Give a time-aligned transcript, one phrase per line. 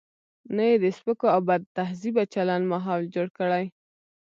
[0.55, 3.65] نه یې د سپکو او بدتهذیبه چلن ماحول جوړ کړي.